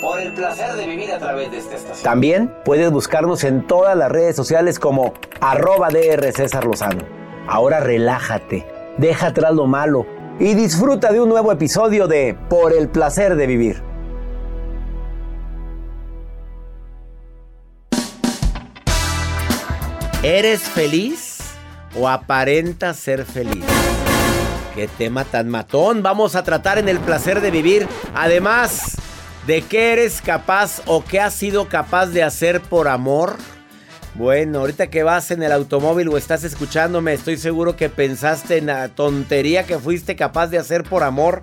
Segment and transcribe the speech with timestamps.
[0.00, 2.04] Por el placer de vivir a través de esta estación.
[2.04, 7.02] También puedes buscarnos en todas las redes sociales como arroba DR César Lozano.
[7.48, 8.66] Ahora relájate,
[8.98, 10.06] deja atrás lo malo
[10.38, 13.82] y disfruta de un nuevo episodio de Por el placer de vivir.
[20.22, 21.38] ¿Eres feliz
[21.98, 23.64] o aparentas ser feliz?
[24.74, 26.02] Qué tema tan matón.
[26.02, 27.88] Vamos a tratar en el placer de vivir.
[28.14, 28.96] Además,
[29.46, 33.36] ¿de qué eres capaz o qué has sido capaz de hacer por amor?
[34.14, 38.66] Bueno, ahorita que vas en el automóvil o estás escuchándome, estoy seguro que pensaste en
[38.66, 41.42] la tontería que fuiste capaz de hacer por amor.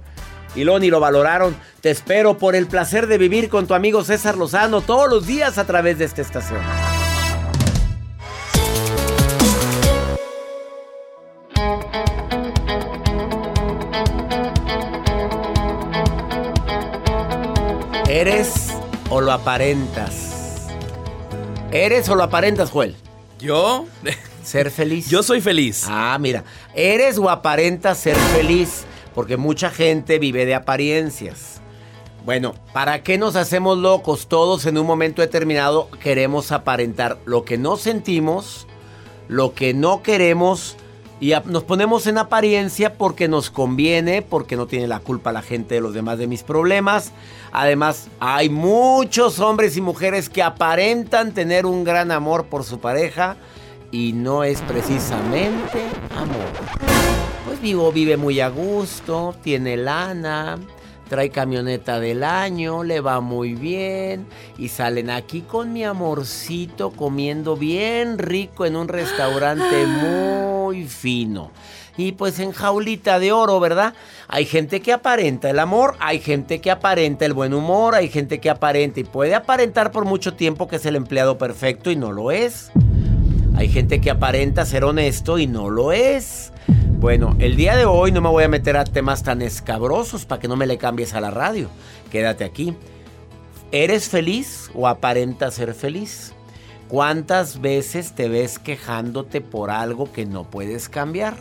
[0.55, 1.55] Y luego ni lo valoraron.
[1.81, 5.57] Te espero por el placer de vivir con tu amigo César Lozano todos los días
[5.57, 6.61] a través de esta estación.
[19.17, 20.67] O lo aparentas?
[21.71, 22.95] ¿Eres o lo aparentas, Joel?
[23.39, 23.87] ¿Yo?
[24.43, 25.09] Ser feliz.
[25.09, 25.85] Yo soy feliz.
[25.87, 26.43] Ah, mira.
[26.75, 28.85] ¿Eres o aparentas ser feliz?
[29.15, 31.61] Porque mucha gente vive de apariencias.
[32.25, 34.27] Bueno, ¿para qué nos hacemos locos?
[34.27, 38.67] Todos en un momento determinado queremos aparentar lo que no sentimos,
[39.27, 40.77] lo que no queremos
[41.19, 45.75] y nos ponemos en apariencia porque nos conviene, porque no tiene la culpa la gente
[45.75, 47.11] de los demás de mis problemas.
[47.51, 53.35] Además, hay muchos hombres y mujeres que aparentan tener un gran amor por su pareja
[53.91, 55.81] y no es precisamente
[56.15, 56.51] amor.
[57.47, 60.59] Pues vivo, vive muy a gusto, tiene lana,
[61.07, 67.55] trae camioneta del año, le va muy bien y salen aquí con mi amorcito comiendo
[67.55, 71.51] bien rico en un restaurante muy fino.
[71.97, 73.95] Y pues en jaulita de oro, ¿verdad?
[74.27, 78.39] Hay gente que aparenta el amor, hay gente que aparenta el buen humor, hay gente
[78.39, 82.11] que aparenta y puede aparentar por mucho tiempo que es el empleado perfecto y no
[82.11, 82.71] lo es.
[83.55, 86.51] Hay gente que aparenta ser honesto y no lo es.
[86.99, 90.41] Bueno, el día de hoy no me voy a meter a temas tan escabrosos para
[90.41, 91.69] que no me le cambies a la radio.
[92.09, 92.75] Quédate aquí.
[93.71, 96.33] ¿Eres feliz o aparentas ser feliz?
[96.87, 101.35] ¿Cuántas veces te ves quejándote por algo que no puedes cambiar?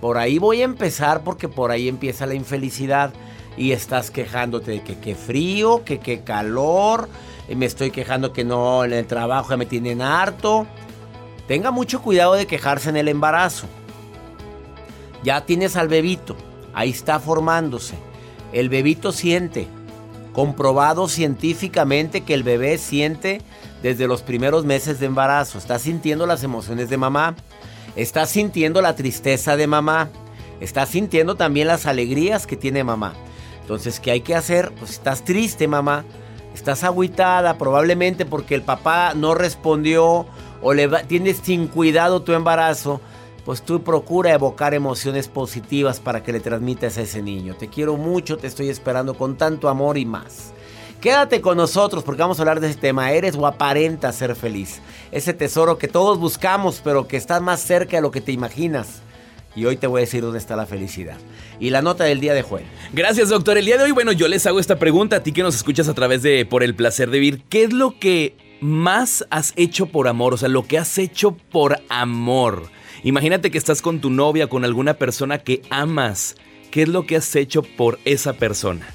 [0.00, 3.12] Por ahí voy a empezar porque por ahí empieza la infelicidad
[3.58, 7.10] y estás quejándote de que qué frío, que qué calor,
[7.50, 10.66] y me estoy quejando que no en el trabajo ya me tienen harto.
[11.46, 13.66] Tenga mucho cuidado de quejarse en el embarazo.
[15.22, 16.36] Ya tienes al bebito,
[16.74, 17.96] ahí está formándose.
[18.52, 19.68] El bebito siente,
[20.32, 23.42] comprobado científicamente que el bebé siente
[23.82, 25.58] desde los primeros meses de embarazo.
[25.58, 27.34] Está sintiendo las emociones de mamá,
[27.96, 30.08] está sintiendo la tristeza de mamá,
[30.60, 33.14] está sintiendo también las alegrías que tiene mamá.
[33.60, 34.72] Entonces, ¿qué hay que hacer?
[34.78, 36.04] Pues estás triste, mamá.
[36.54, 40.26] Estás agüitada probablemente porque el papá no respondió
[40.62, 43.00] o le tienes sin cuidado tu embarazo,
[43.50, 47.56] pues tú procura evocar emociones positivas para que le transmitas a ese niño.
[47.56, 50.52] Te quiero mucho, te estoy esperando con tanto amor y más.
[51.00, 53.10] Quédate con nosotros porque vamos a hablar de ese tema.
[53.10, 54.80] Eres o aparenta ser feliz.
[55.10, 59.02] Ese tesoro que todos buscamos, pero que está más cerca de lo que te imaginas.
[59.56, 61.16] Y hoy te voy a decir dónde está la felicidad.
[61.58, 62.66] Y la nota del día de Joel.
[62.92, 63.58] Gracias, doctor.
[63.58, 65.88] El día de hoy, bueno, yo les hago esta pregunta a ti que nos escuchas
[65.88, 67.42] a través de Por el placer de vivir.
[67.48, 70.34] ¿Qué es lo que más has hecho por amor?
[70.34, 72.70] O sea, lo que has hecho por amor.
[73.02, 76.34] Imagínate que estás con tu novia, con alguna persona que amas.
[76.70, 78.86] ¿Qué es lo que has hecho por esa persona?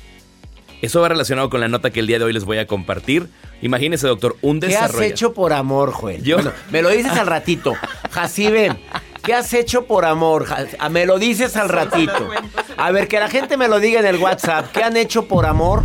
[0.81, 3.27] Eso va relacionado con la nota que el día de hoy les voy a compartir.
[3.61, 4.99] Imagínese, doctor, un desarrollo.
[4.99, 6.21] ¿Qué has hecho por amor, Joel?
[6.23, 6.37] Yo...
[6.71, 7.73] me lo dices al ratito.
[8.11, 8.77] Jacibe,
[9.23, 10.45] ¿qué has hecho por amor?
[10.77, 12.29] Ah, me lo dices al ratito.
[12.77, 14.71] A ver, que la gente me lo diga en el WhatsApp.
[14.71, 15.83] ¿Qué han hecho por amor?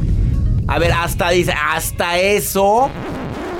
[0.68, 2.90] A ver, hasta dice, hasta eso.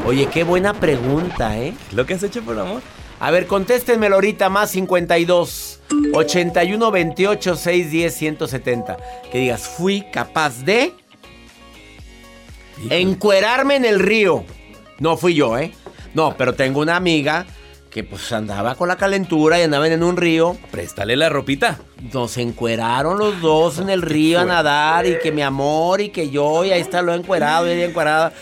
[0.04, 1.74] Oye, qué buena pregunta, ¿eh?
[1.92, 2.82] ¿Lo que has hecho por amor?
[3.20, 5.80] A ver, contéstenmelo ahorita, más 52
[6.14, 8.96] 81 28 610 170.
[9.30, 10.94] Que digas, fui capaz de
[12.88, 14.44] encuerarme en el río.
[14.98, 15.72] No fui yo, ¿eh?
[16.14, 17.46] No, pero tengo una amiga
[17.90, 20.56] que pues andaba con la calentura y andaban en un río.
[20.70, 21.78] Préstale la ropita.
[22.12, 26.30] Nos encueraron los dos en el río a nadar y que mi amor y que
[26.30, 28.32] yo y ahí está lo encuerado y ella encuerada.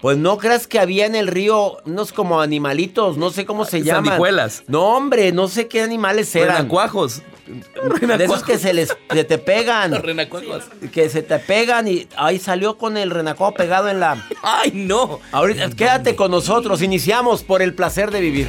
[0.00, 3.82] Pues no creas que había en el río unos como animalitos, no sé cómo se
[3.82, 4.04] llaman.
[4.04, 4.62] Sandijuelas.
[4.68, 6.56] No, hombre, no sé qué animales eran.
[6.56, 7.22] Renacuajos.
[7.46, 9.90] De esos que se les te pegan.
[9.90, 10.64] Los renacuajos.
[10.92, 14.24] Que se te pegan y ahí salió con el renacuajo pegado en la.
[14.42, 15.18] ¡Ay, no!
[15.32, 18.48] Ahorita quédate con nosotros, iniciamos por el placer de vivir.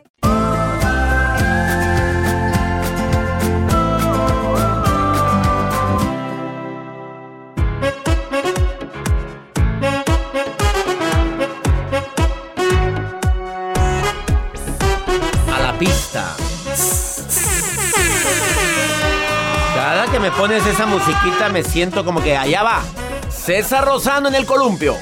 [20.41, 22.81] pones esa musiquita me siento como que allá va.
[23.29, 24.97] César Rosano en el columpio.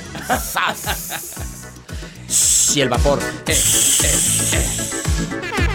[2.76, 3.20] y el vapor.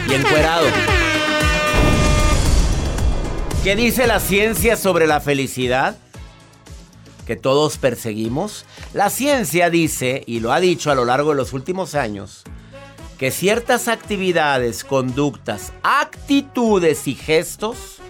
[0.07, 0.67] Y encuerado.
[3.63, 5.97] ¿Qué dice la ciencia sobre la felicidad?
[7.27, 8.67] Que todos perseguimos.
[8.93, 12.45] La ciencia dice, y lo ha dicho a lo largo de los últimos años,
[13.19, 18.03] que ciertas actividades, conductas, actitudes y gestos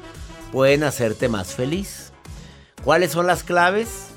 [0.54, 2.12] pueden hacerte más feliz.
[2.84, 4.10] ¿Cuáles son las claves?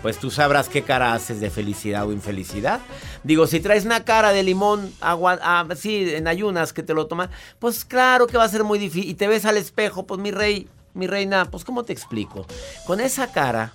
[0.00, 2.80] Pues tú sabrás qué cara haces de felicidad o infelicidad.
[3.22, 7.06] Digo, si traes una cara de limón, agua, ah, sí, en ayunas que te lo
[7.06, 7.28] toman,
[7.58, 9.10] pues claro que va a ser muy difícil.
[9.10, 12.46] Y te ves al espejo, pues mi rey, mi reina, pues ¿cómo te explico?
[12.86, 13.74] Con esa cara,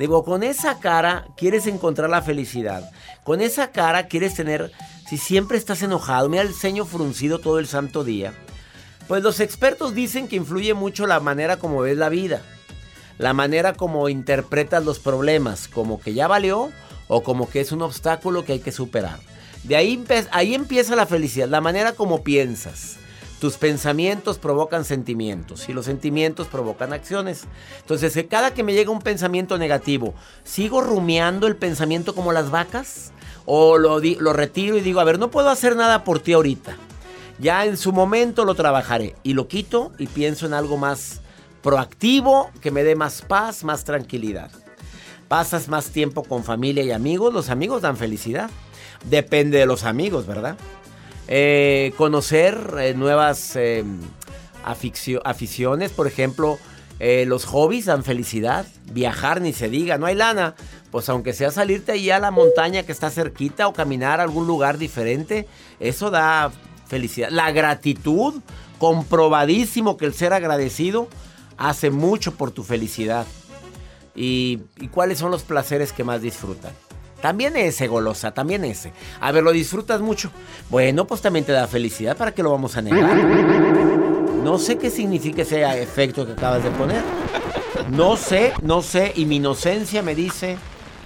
[0.00, 2.90] digo, con esa cara quieres encontrar la felicidad.
[3.22, 4.72] Con esa cara quieres tener,
[5.08, 8.34] si siempre estás enojado, mira el ceño fruncido todo el santo día
[9.08, 12.42] pues los expertos dicen que influye mucho la manera como ves la vida,
[13.16, 16.70] la manera como interpretas los problemas, como que ya valió
[17.08, 19.18] o como que es un obstáculo que hay que superar.
[19.64, 22.96] De ahí, ahí empieza la felicidad, la manera como piensas.
[23.40, 27.44] Tus pensamientos provocan sentimientos y los sentimientos provocan acciones.
[27.80, 33.12] Entonces, cada que me llega un pensamiento negativo, ¿sigo rumiando el pensamiento como las vacas?
[33.46, 36.76] ¿O lo, lo retiro y digo, a ver, no puedo hacer nada por ti ahorita?
[37.38, 41.20] Ya en su momento lo trabajaré y lo quito y pienso en algo más
[41.62, 44.50] proactivo que me dé más paz, más tranquilidad.
[45.28, 48.50] pasas más tiempo con familia y amigos, los amigos dan felicidad.
[49.04, 50.56] Depende de los amigos, ¿verdad?
[51.28, 53.84] Eh, conocer eh, nuevas eh,
[54.64, 56.58] aficiones, por ejemplo,
[56.98, 58.66] los hobbies dan felicidad.
[58.90, 60.56] Viajar ni se diga, no hay lana.
[60.90, 64.46] Pues aunque sea salirte allí a la montaña que está cerquita o caminar a algún
[64.46, 65.46] lugar diferente,
[65.78, 66.50] eso da
[66.88, 67.28] felicidad.
[67.30, 68.34] La gratitud,
[68.78, 71.08] comprobadísimo que el ser agradecido
[71.56, 73.26] hace mucho por tu felicidad.
[74.14, 74.58] ¿Y,
[74.90, 76.72] cuáles son los placeres que más disfrutan?
[77.20, 78.92] También ese, golosa, también ese.
[79.20, 80.30] A ver, ¿lo disfrutas mucho?
[80.70, 83.16] Bueno, pues también te da felicidad, ¿para qué lo vamos a negar?
[84.42, 87.02] No sé qué significa ese efecto que acabas de poner.
[87.90, 90.56] No sé, no sé, y mi inocencia me dice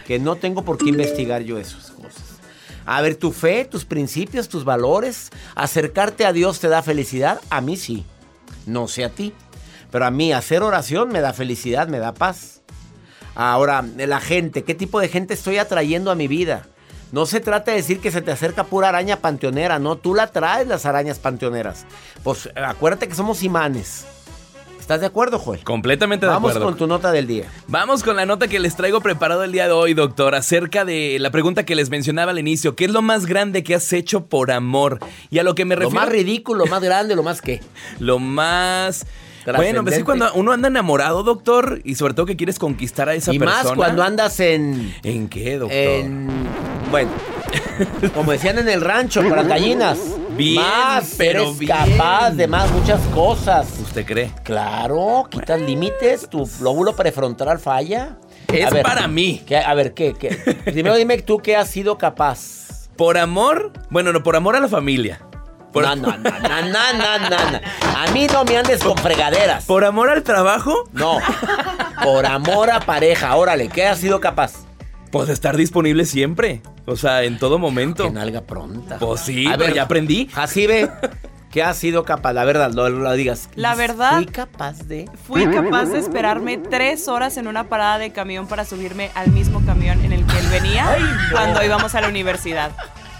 [0.07, 1.92] que no tengo por qué investigar yo cosas.
[2.87, 7.41] A ver, tu fe, tus principios, tus valores, acercarte a Dios te da felicidad.
[7.51, 8.05] A mí sí,
[8.67, 9.33] no sé a ti.
[9.91, 12.63] Pero a mí hacer oración me da felicidad, me da paz.
[13.35, 16.67] Ahora, la gente, ¿qué tipo de gente estoy atrayendo a mi vida?
[17.13, 20.29] No se trata de decir que se te acerca pura araña panteonera, no, tú la
[20.29, 21.85] traes las arañas panteoneras.
[22.25, 24.07] Pues acuérdate que somos imanes.
[24.93, 25.65] ¿Estás de acuerdo, Joel?
[25.65, 26.61] Completamente de acuerdo.
[26.61, 27.47] Vamos con tu nota del día.
[27.67, 31.17] Vamos con la nota que les traigo preparado el día de hoy, doctor, acerca de
[31.19, 32.77] la pregunta que les mencionaba al inicio.
[32.77, 34.99] ¿Qué es lo más grande que has hecho por amor?
[35.31, 35.95] Y a lo que me refiero...
[35.95, 37.63] Lo más ridículo, lo más grande, lo más qué.
[38.01, 39.07] lo más...
[39.57, 43.15] Bueno, pues sí, cuando uno anda enamorado, doctor, y sobre todo que quieres conquistar a
[43.15, 43.51] esa persona.
[43.51, 44.95] Y más cuando andas en.
[45.03, 45.77] ¿En qué, doctor?
[45.77, 46.29] En.
[46.93, 47.11] Bueno,
[48.15, 49.99] como decían en el rancho, las gallinas.
[50.37, 53.69] Bien, más, pero eres capaz de más muchas cosas.
[53.81, 54.33] ¿Usted cree?
[54.43, 58.17] Claro, quitas límites, tu lóbulo prefrontal falla.
[58.49, 59.43] Es para mí.
[59.65, 60.31] a ver, ¿qué, ¿qué?
[60.65, 62.89] Primero dime tú qué has sido capaz.
[62.97, 65.21] Por amor, bueno, no, por amor a la familia.
[65.75, 67.61] No, no, no, no, no, no,
[67.97, 69.65] A mí no me andes con fregaderas.
[69.65, 70.89] ¿Por amor al trabajo?
[70.93, 71.19] No.
[72.05, 73.35] Por amor a pareja.
[73.37, 74.53] Órale, ¿qué has sido capaz?
[75.13, 76.63] Pues estar disponible siempre.
[76.87, 78.05] O sea, en todo momento.
[78.05, 78.99] Que nalga pronta.
[78.99, 80.29] Pues sí, a ver, ya aprendí.
[80.35, 80.91] Así ve.
[81.51, 82.33] ¿Qué has sido capaz?
[82.33, 83.51] La verdad, no lo digas.
[83.55, 84.15] La verdad.
[84.15, 85.05] Fui capaz de.
[85.27, 89.63] Fui capaz de esperarme tres horas en una parada de camión para subirme al mismo
[89.67, 90.97] camión en el que él venía
[91.31, 92.73] cuando íbamos a la universidad.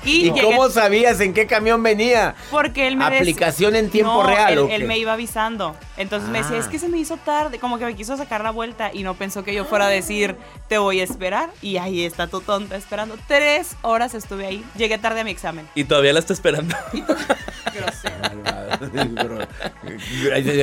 [0.05, 2.35] ¿Y, cómo sabías en qué camión venía?
[2.51, 5.77] Porque él me ¿Aplicación en tiempo real él, él me iba avisando.
[5.97, 8.51] Entonces me decía, es que se me hizo tarde, como que me quiso sacar la
[8.51, 10.37] vuelta y no pensó que yo fuera a decir,
[10.69, 11.51] te voy a esperar.
[11.61, 13.17] Y ahí está tu tonta esperando.
[13.29, 14.65] Tres horas estuve ahí.
[14.77, 15.69] Llegué tarde a mi examen.
[15.75, 16.75] Y todavía la está esperando.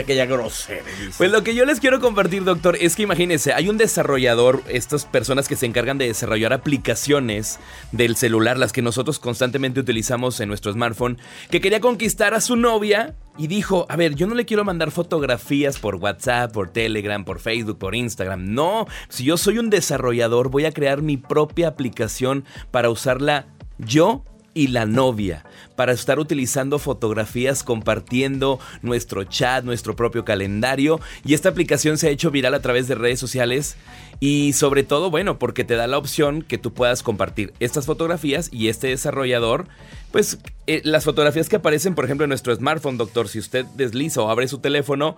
[0.01, 0.83] Aquella grosera.
[1.17, 5.05] Pues lo que yo les quiero compartir, doctor, es que imagínense, hay un desarrollador, estas
[5.05, 7.59] personas que se encargan de desarrollar aplicaciones
[7.91, 11.19] del celular, las que nosotros constantemente utilizamos en nuestro smartphone,
[11.51, 14.89] que quería conquistar a su novia y dijo, a ver, yo no le quiero mandar
[14.89, 18.55] fotografías por WhatsApp, por Telegram, por Facebook, por Instagram.
[18.55, 23.45] No, si yo soy un desarrollador, voy a crear mi propia aplicación para usarla
[23.77, 24.23] yo
[24.59, 25.45] y la novia
[25.77, 30.99] para estar utilizando fotografías, compartiendo nuestro chat, nuestro propio calendario.
[31.23, 33.77] Y esta aplicación se ha hecho viral a través de redes sociales
[34.19, 38.49] y sobre todo, bueno, porque te da la opción que tú puedas compartir estas fotografías
[38.51, 39.69] y este desarrollador,
[40.11, 44.21] pues eh, las fotografías que aparecen, por ejemplo, en nuestro smartphone, doctor, si usted desliza
[44.21, 45.15] o abre su teléfono,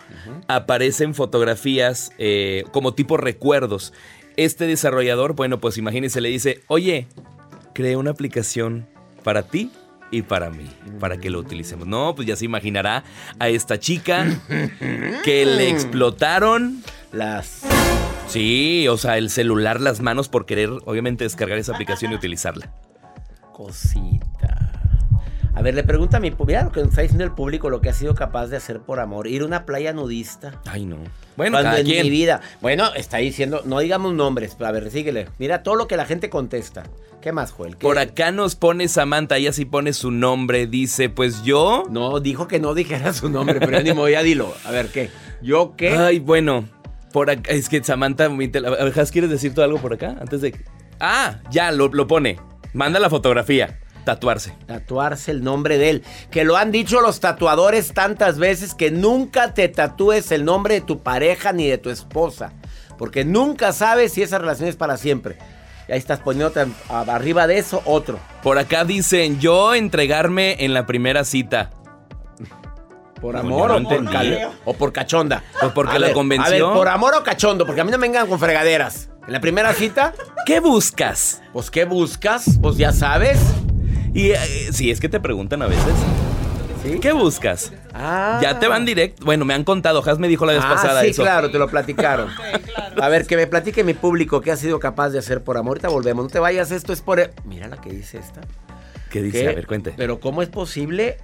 [0.48, 3.92] aparecen fotografías eh, como tipo recuerdos.
[4.38, 7.08] Este desarrollador, bueno, pues imagínense, le dice, oye,
[7.74, 8.86] cree una aplicación
[9.24, 9.72] para ti
[10.12, 10.68] y para mí,
[11.00, 11.88] para que lo utilicemos.
[11.88, 13.04] No, pues ya se imaginará
[13.40, 14.28] a esta chica
[15.24, 17.62] que le explotaron las...
[18.28, 22.72] Sí, o sea, el celular, las manos por querer, obviamente, descargar esa aplicación y utilizarla.
[23.52, 24.71] Cosita.
[25.54, 27.90] A ver, le pregunta a mi mira lo que está diciendo el público, lo que
[27.90, 29.28] ha sido capaz de hacer por amor.
[29.28, 30.62] Ir a una playa nudista.
[30.66, 30.98] Ay, no.
[31.36, 32.42] Bueno, Cuando en mi vida.
[32.62, 35.28] Bueno, está diciendo, no digamos nombres, pero a ver, síguele.
[35.40, 36.84] Mira todo lo que la gente contesta.
[37.22, 37.76] ¿Qué más, Joel?
[37.78, 41.84] Por acá nos pone Samantha, ella sí pone su nombre, dice, pues yo.
[41.90, 44.54] No, dijo que no dijera su nombre, pero ya ni me voy a dilo.
[44.66, 45.10] A ver, ¿qué?
[45.42, 45.90] ¿Yo qué?
[45.90, 46.68] Ay, bueno.
[47.12, 50.16] Por acá, es que Samantha, a ver, ¿quieres decir tú algo por acá?
[50.20, 50.56] Antes de.
[51.00, 52.40] Ah, ya, lo, lo pone.
[52.74, 53.80] Manda la fotografía.
[54.04, 54.56] Tatuarse.
[54.66, 56.04] Tatuarse el nombre de él.
[56.32, 60.82] Que lo han dicho los tatuadores tantas veces que nunca te tatúes el nombre de
[60.82, 62.54] tu pareja ni de tu esposa.
[62.98, 65.38] Porque nunca sabes si esa relación es para siempre.
[65.88, 68.20] Y ahí estás poniéndote arriba de eso otro.
[68.44, 71.72] Por acá dicen, yo entregarme en la primera cita.
[73.20, 74.04] ¿Por amor o, por
[74.66, 75.44] o, por cachonda?
[75.60, 76.46] Pues porque la convenció.
[76.48, 77.68] A ver, ¿por amor o cachondo?
[77.68, 79.10] Porque a mí no me vengan con fregaderas.
[79.28, 80.14] En la primera cita.
[80.46, 81.44] ¿Qué buscas?
[81.54, 82.58] Pues, ¿qué buscas?
[82.60, 83.40] Pues ya sabes.
[84.14, 85.94] Y eh, si es que te preguntan a veces.
[87.00, 87.72] ¿Qué buscas?
[87.94, 88.40] Ah.
[88.42, 89.24] Ya te van directo.
[89.24, 91.22] Bueno, me han contado, Has me dijo la vez Ah, pasada sí, eso.
[91.22, 92.30] claro, te lo platicaron.
[93.02, 95.72] A ver, que me platique mi público qué ha sido capaz de hacer por amor.
[95.78, 96.26] Ahorita volvemos.
[96.26, 97.20] No te vayas, esto es por...
[97.20, 98.42] e- Mira la que dice esta.
[99.12, 99.42] ¿Qué dice?
[99.44, 99.50] ¿Qué?
[99.50, 99.94] A ver, cuente.
[99.96, 101.18] Pero ¿cómo es posible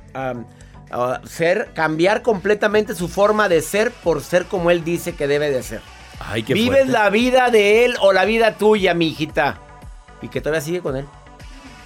[1.25, 5.63] ser, cambiar completamente su forma de ser por ser como él dice que debe de
[5.63, 5.81] ser?
[6.19, 6.91] Ay, qué ¿Vives fuerte.
[6.91, 9.59] la vida de él o la vida tuya, mi hijita?
[10.21, 11.05] Y que todavía sigue con él.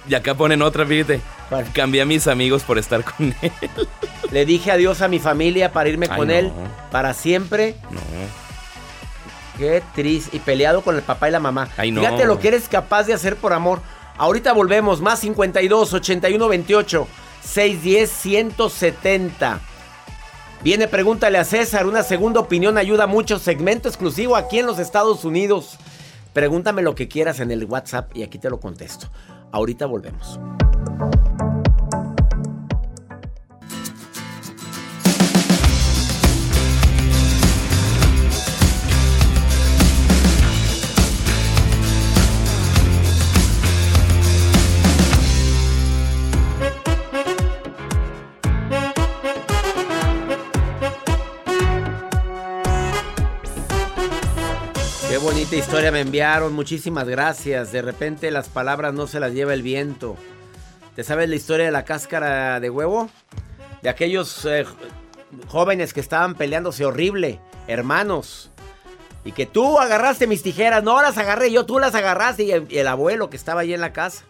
[0.08, 1.20] Y acá ponen otra, fíjate.
[1.48, 1.70] ¿Cuál?
[1.72, 3.52] Cambié a mis amigos por estar con él.
[4.30, 6.34] Le dije adiós a mi familia para irme Ay, con no.
[6.34, 6.50] él
[6.90, 7.76] para siempre.
[7.90, 8.00] No.
[9.58, 10.36] Qué triste.
[10.36, 11.68] Y peleado con el papá y la mamá.
[11.76, 12.00] Ay, no.
[12.00, 13.80] Fíjate lo que eres capaz de hacer por amor.
[14.16, 15.00] Ahorita volvemos.
[15.00, 17.08] Más 52 81 28
[17.44, 19.60] 610 170.
[20.62, 21.86] Viene, pregúntale a César.
[21.86, 23.38] Una segunda opinión ayuda mucho.
[23.38, 25.76] Segmento exclusivo aquí en los Estados Unidos.
[26.32, 29.08] Pregúntame lo que quieras en el WhatsApp y aquí te lo contesto.
[29.52, 30.40] Ahorita volvemos.
[55.52, 57.72] Bonita historia me enviaron, muchísimas gracias.
[57.72, 60.16] De repente las palabras no se las lleva el viento.
[60.96, 63.10] ¿Te sabes la historia de la cáscara de huevo?
[63.82, 64.64] De aquellos eh,
[65.48, 68.50] jóvenes que estaban peleándose horrible, hermanos.
[69.26, 72.44] Y que tú agarraste mis tijeras, no las agarré yo, tú las agarraste.
[72.44, 74.24] Y el, abuelo que estaba allí en la casa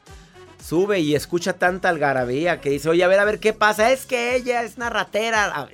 [0.61, 3.93] sube y escucha tanta algarabía que dice, oye, a ver, a ver, ¿qué pasa?
[3.93, 5.69] Es que ella es una ratera.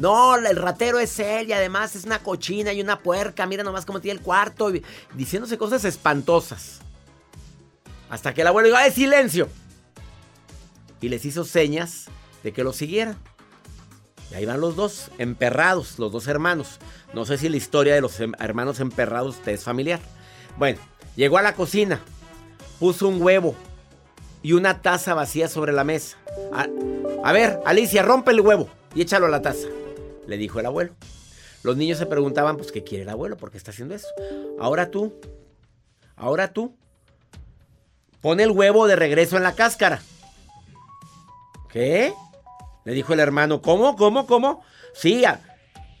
[0.00, 3.46] No, el ratero es él y además es una cochina y una puerca.
[3.46, 4.74] Mira nomás cómo tiene el cuarto.
[4.74, 4.82] y-
[5.14, 6.80] diciéndose cosas espantosas.
[8.08, 9.48] Hasta que el abuelo dijo, ¡ay, silencio!
[11.00, 12.06] Y les hizo señas
[12.42, 13.16] de que lo siguieran.
[14.30, 16.78] Y ahí van los dos, emperrados, los dos hermanos.
[17.14, 20.00] No sé si la historia de los em- hermanos emperrados te es familiar.
[20.56, 20.78] Bueno,
[21.16, 22.00] llegó a la cocina,
[22.78, 23.54] puso un huevo
[24.42, 26.16] y una taza vacía sobre la mesa.
[27.22, 29.66] A ver, Alicia, rompe el huevo y échalo a la taza,
[30.30, 30.94] le dijo el abuelo.
[31.64, 33.36] Los niños se preguntaban, pues, ¿qué quiere el abuelo?
[33.36, 34.06] ¿Por qué está haciendo eso?
[34.60, 35.12] Ahora tú,
[36.16, 36.74] ahora tú,
[38.20, 40.00] pone el huevo de regreso en la cáscara.
[41.70, 42.14] ¿Qué?
[42.84, 43.96] Le dijo el hermano, ¿cómo?
[43.96, 44.26] ¿Cómo?
[44.26, 44.62] ¿Cómo?
[44.94, 45.40] Sí, a-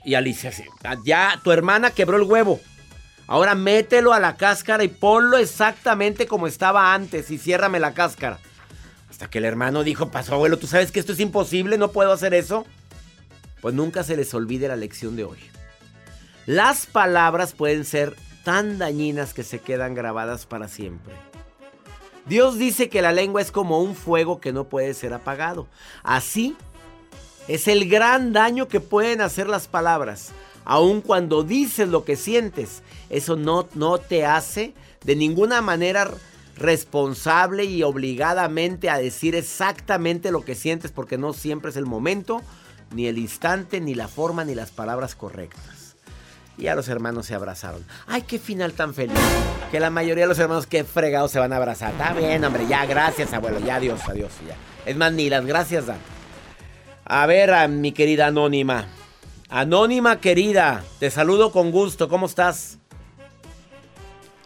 [0.04, 2.60] y Alicia, sí, "Ah, ya tu hermana quebró el huevo.
[3.26, 8.38] Ahora mételo a la cáscara y ponlo exactamente como estaba antes y ciérrame la cáscara.
[9.10, 11.76] Hasta que el hermano dijo, pasó abuelo, ¿tú sabes que esto es imposible?
[11.78, 12.64] ¿No puedo hacer eso?
[13.60, 15.38] Pues nunca se les olvide la lección de hoy.
[16.46, 21.14] Las palabras pueden ser tan dañinas que se quedan grabadas para siempre.
[22.26, 25.66] Dios dice que la lengua es como un fuego que no puede ser apagado.
[26.02, 26.56] Así
[27.48, 30.30] es el gran daño que pueden hacer las palabras.
[30.64, 36.10] Aun cuando dices lo que sientes, eso no, no te hace de ninguna manera
[36.56, 42.42] responsable y obligadamente a decir exactamente lo que sientes porque no siempre es el momento,
[42.92, 45.96] ni el instante, ni la forma, ni las palabras correctas.
[46.58, 47.84] Y a los hermanos se abrazaron.
[48.06, 49.18] ¡Ay, qué final tan feliz!
[49.70, 51.92] Que la mayoría de los hermanos, qué fregados se van a abrazar.
[51.92, 53.60] Está bien, hombre, ya, gracias, abuelo.
[53.60, 54.56] Ya, adiós, adiós, ya.
[54.84, 55.98] Es más, ni las gracias dan.
[57.04, 58.86] A ver, a mi querida Anónima.
[59.48, 62.08] Anónima querida, te saludo con gusto.
[62.08, 62.78] ¿Cómo estás?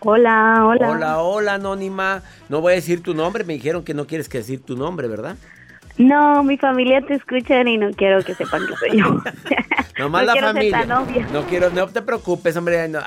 [0.00, 0.90] Hola, hola.
[0.90, 2.22] Hola, hola, Anónima.
[2.48, 3.42] No voy a decir tu nombre.
[3.42, 5.36] Me dijeron que no quieres que decir tu nombre, ¿verdad?
[5.98, 9.22] No, mi familia te escucha y no quiero que sepan que soy yo.
[9.98, 10.86] Nomás No la familia.
[11.30, 12.88] No quiero, no te preocupes, hombre.
[12.88, 13.00] No,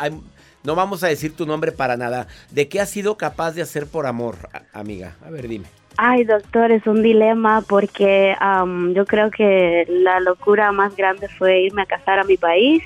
[0.64, 2.28] no vamos a decir tu nombre para nada.
[2.52, 4.36] ¿De qué has sido capaz de hacer por amor,
[4.74, 5.16] amiga?
[5.26, 5.68] A ver, dime.
[5.98, 11.62] Ay, doctor, es un dilema porque am, yo creo que la locura más grande fue
[11.62, 12.84] irme a casar a mi país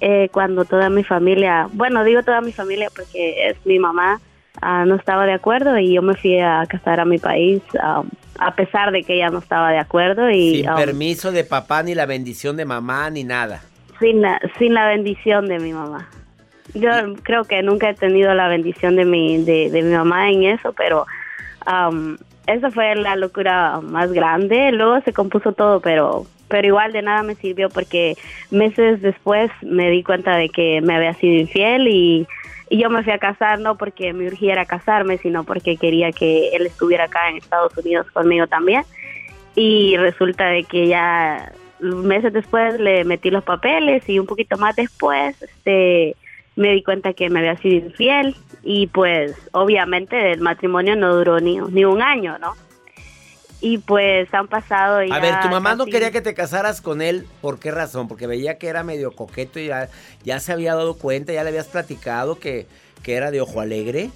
[0.00, 4.20] eh, cuando toda mi familia, bueno, digo toda mi familia porque es mi mamá,
[4.60, 8.08] ah, no estaba de acuerdo y yo me fui a casar a mi país am,
[8.38, 11.82] a pesar de que ella no estaba de acuerdo y Sin am, permiso de papá,
[11.82, 13.62] ni la bendición de mamá, ni nada.
[13.98, 16.08] sin la, sin la bendición de mi mamá.
[16.74, 16.90] Yo
[17.22, 20.72] creo que nunca he tenido la bendición de mi, de, de mi mamá en eso,
[20.72, 21.04] pero
[21.66, 24.72] am, esa fue la locura más grande.
[24.72, 28.16] Luego se compuso todo, pero, pero igual de nada me sirvió porque
[28.50, 32.26] meses después me di cuenta de que me había sido infiel y,
[32.70, 36.50] y yo me fui a casar no porque me urgiera casarme, sino porque quería que
[36.54, 38.84] él estuviera acá en Estados Unidos conmigo también.
[39.56, 44.76] Y resulta de que ya meses después le metí los papeles y un poquito más
[44.76, 46.14] después este
[46.54, 51.40] me di cuenta que me había sido infiel y pues obviamente el matrimonio no duró
[51.40, 52.52] ni, ni un año, ¿no?
[53.60, 57.02] Y pues han pasado ya A ver, tu mamá no quería que te casaras con
[57.02, 57.26] él.
[57.40, 58.08] ¿Por qué razón?
[58.08, 59.88] Porque veía que era medio coqueto y ya,
[60.24, 62.66] ya se había dado cuenta, ya le habías platicado que,
[63.02, 64.10] que era de ojo alegre.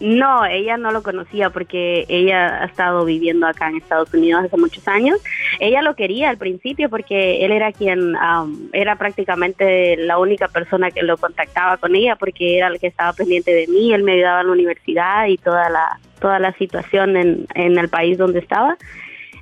[0.00, 4.56] No, ella no lo conocía porque ella ha estado viviendo acá en Estados Unidos hace
[4.56, 5.18] muchos años.
[5.58, 10.92] Ella lo quería al principio porque él era quien am, era prácticamente la única persona
[10.92, 13.92] que lo contactaba con ella porque era el que estaba pendiente de mí.
[13.92, 17.88] Él me ayudaba en la universidad y toda la toda la situación en, en el
[17.88, 18.76] país donde estaba.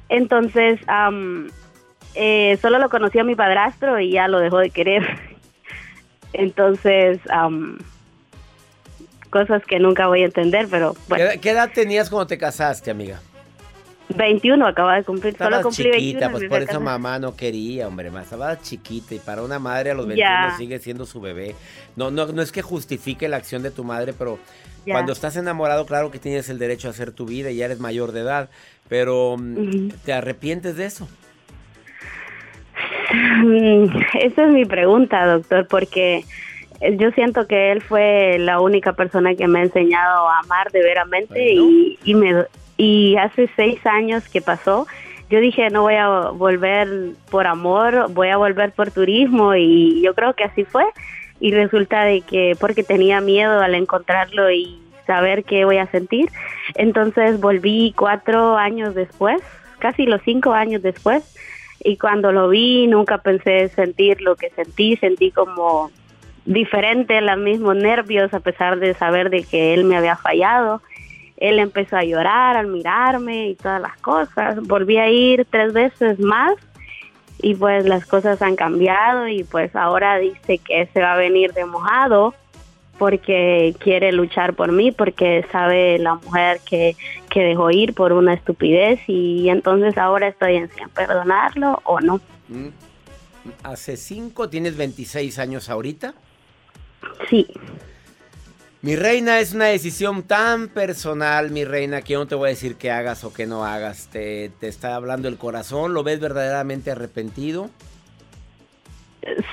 [0.09, 1.49] Entonces, am,
[2.15, 5.07] eh, solo lo conocía mi padrastro y ya lo dejó de querer.
[6.33, 7.79] Entonces, am,
[9.37, 11.25] cosas que nunca voy a entender, pero ¿Qué, bueno.
[11.25, 13.21] edad- qué edad tenías cuando te casaste, amiga?
[14.09, 16.31] 21 acaba de cumplir, solo Estabas cumplí chiquita, 21.
[16.31, 19.95] pues por eso mamá no quería, hombre, más estaba chiquita y para una madre a
[19.95, 20.13] los Ya.
[20.47, 21.55] 21 sigue siendo su bebé.
[21.97, 24.39] No, no, no es que justifique la acción de tu madre, pero
[24.87, 24.95] Ya.
[24.95, 27.81] cuando estás enamorado, claro que tienes el derecho a hacer tu vida y ya eres
[27.81, 28.49] mayor de edad,
[28.89, 29.89] pero mm.
[30.05, 31.09] ¿te arrepientes de eso?
[33.13, 33.87] Mm,
[34.21, 36.25] Esa es mi pregunta, doctor, porque
[36.99, 40.83] yo siento que él fue la única persona que me ha enseñado a amar de
[40.83, 41.71] veramente Bueno.
[41.71, 42.45] y, y, me,
[42.77, 44.87] y hace seis años que pasó,
[45.31, 46.89] yo dije no voy a volver
[47.31, 50.85] por amor, voy a volver por turismo y yo creo que así fue
[51.41, 56.29] y resulta de que porque tenía miedo al encontrarlo y saber qué voy a sentir,
[56.75, 59.41] entonces volví cuatro años después,
[59.79, 61.35] casi los cinco años después
[61.81, 65.91] y cuando lo vi nunca pensé sentir lo que sentí, sentí como
[66.47, 70.81] diferente, los mismos nervios a pesar de saber de que él me había fallado.
[71.37, 74.61] Él empezó a llorar al mirarme y todas las cosas.
[74.63, 76.55] Volví a ir tres veces más
[77.43, 81.53] y pues las cosas han cambiado y pues ahora dice que se va a venir
[81.53, 82.35] de mojado
[82.97, 86.97] porque quiere luchar por mí, porque sabe la mujer que,
[87.29, 92.21] que dejó ir por una estupidez y entonces ahora estoy en perdonarlo o no.
[92.49, 92.69] Mm.
[93.63, 96.15] Hace cinco, tienes 26 años ahorita.
[97.29, 97.47] Sí,
[98.83, 102.51] Mi reina es una decisión tan personal, mi reina, que yo no te voy a
[102.51, 104.09] decir que hagas o que no hagas.
[104.13, 107.69] Te, te está hablando el corazón, lo ves verdaderamente arrepentido.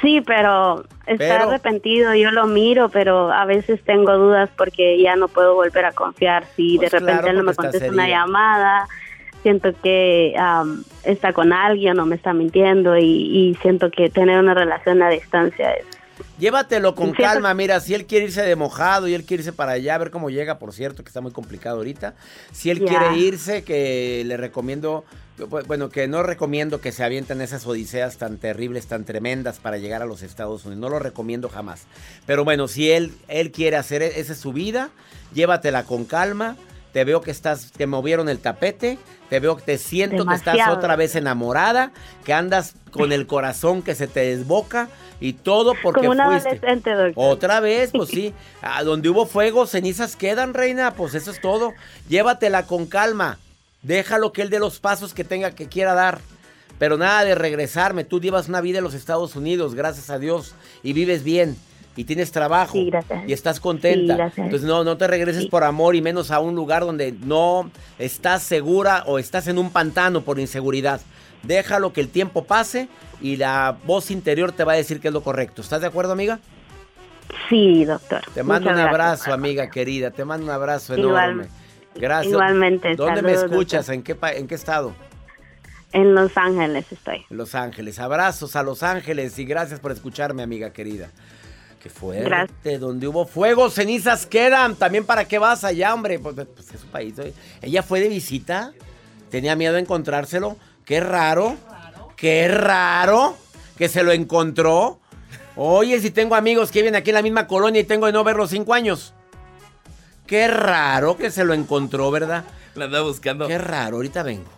[0.02, 5.16] sí, pero está Pero- arrepentido, yo lo miro, pero a veces tengo dudas porque ya
[5.16, 6.46] no puedo volver a confiar.
[6.56, 8.88] Si Pues de repente claro, él no me contesta una llamada,
[9.42, 10.36] siento que
[11.04, 15.10] está con alguien o me está mintiendo y, y siento que tener una relación a
[15.10, 15.86] distancia es
[16.40, 19.74] Llévatelo con calma, mira, si él quiere irse de mojado y él quiere irse para
[19.74, 22.16] allá, a ver cómo llega, por cierto, que está muy complicado ahorita.
[22.52, 25.06] Si él quiere irse, que le recomiendo,
[25.38, 29.78] bu- bueno, que no recomiendo que se avienten esas odiseas tan terribles, tan tremendas para
[29.78, 30.82] llegar a los Estados Unidos.
[30.82, 31.84] No lo recomiendo jamás.
[32.26, 34.90] Pero bueno, si él, él quiere hacer, e- esa es su vida,
[35.36, 36.58] llévatela con calma.
[36.94, 40.70] Te veo que estás, te movieron el tapete, te veo que te siento que estás
[40.70, 41.92] otra vez enamorada,
[42.24, 46.50] que andas con el corazón que se te desboca y todo porque como un fuiste.
[46.50, 47.14] adolescente, doctor.
[47.16, 48.34] Otra vez, pues sí.
[48.62, 50.94] A donde hubo fuego, cenizas quedan, reina.
[50.94, 51.74] Pues eso es todo.
[52.10, 53.40] Llévatela con calma.
[53.82, 56.20] Déjalo que él dé los pasos que tenga que quiera dar.
[56.78, 58.04] Pero nada de regresarme.
[58.04, 60.54] Tú llevas una vida en los Estados Unidos, gracias a Dios.
[60.84, 61.58] Y vives bien.
[61.96, 62.74] Y tienes trabajo.
[62.74, 62.92] Sí.
[63.28, 64.32] Y estás contenta.
[64.32, 64.42] Sí.
[64.42, 65.50] Entonces no, no te regreses Sí.
[65.50, 69.70] por amor y menos a un lugar donde no estás segura o estás en un
[69.70, 71.02] pantano por inseguridad.
[71.44, 72.88] Déjalo que el tiempo pase
[73.22, 75.62] y la voz interior te va a decir que es lo correcto.
[75.62, 76.40] ¿Estás de acuerdo, amiga?
[77.50, 78.22] Sí, doctor.
[78.34, 78.94] Te mando Muchas un gracias.
[79.28, 80.12] abrazo, amiga querida.
[80.12, 81.48] Te mando un abrazo Igual- enorme.
[81.96, 82.32] Gracias.
[82.34, 83.86] igualmente, ¿Dónde me escuchas?
[83.88, 83.94] doctor.
[83.96, 84.94] ¿En qué, ¿En qué estado?
[85.92, 87.24] En Los Ángeles estoy.
[87.30, 88.00] Los Ángeles.
[88.00, 91.12] Abrazos a Los Ángeles y gracias por escucharme, amiga querida.
[91.84, 92.24] Qué fuerte.
[92.24, 92.80] Gracias.
[92.80, 94.76] Donde hubo fuego, cenizas quedan.
[94.78, 96.18] También para qué vas allá, hombre.
[96.18, 97.20] Pues, pues, es su país.
[97.20, 97.34] oye.
[97.62, 98.72] Ella fue de visita.
[99.30, 100.56] Tenía miedo de encontrárselo.
[100.86, 101.58] Qué raro.
[102.16, 103.36] Qué raro
[103.78, 105.02] que se lo encontró.
[105.58, 108.24] Oye, si tengo amigos que viven aquí en la misma colonia y tengo de no
[108.24, 109.14] verlos cinco años.
[110.26, 112.46] Qué raro que se lo encontró, ¿verdad?
[112.76, 113.48] La andaba buscando.
[113.48, 114.50] Qué raro, ahorita vengo.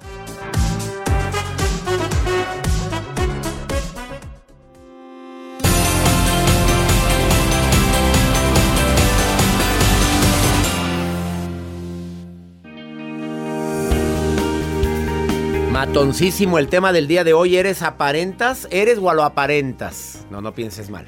[15.88, 17.58] Matoncísimo el tema del día de hoy.
[17.58, 18.68] ¿Eres aparentas?
[18.72, 20.26] ¿Eres o lo aparentas?
[20.32, 21.06] No, no pienses mal.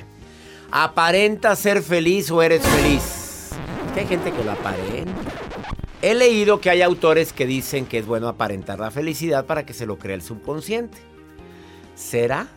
[0.70, 3.50] ¿Aparentas ser feliz o eres feliz?
[3.96, 5.12] Que hay gente que lo aparenta.
[6.04, 9.74] He leído que hay autores que dicen que es bueno aparentar la felicidad para que
[9.74, 11.00] se lo crea el subconsciente.
[11.96, 12.48] ¿Será?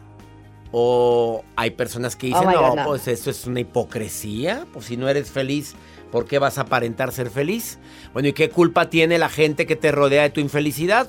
[0.72, 2.84] ¿O hay personas que dicen, Oh my no, God, no.
[2.84, 4.66] pues esto es una hipocresía?
[4.74, 5.74] Pues si no eres feliz,
[6.10, 7.78] ¿Por qué vas a aparentar ser feliz?
[8.12, 11.06] Bueno, ¿y qué culpa tiene la gente que te rodea de tu infelicidad?